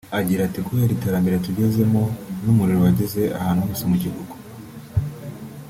[0.19, 2.01] agira ati “Kubera iterambere tugezemo
[2.43, 4.33] n’umuriro wageze ahantu hose mu gihugu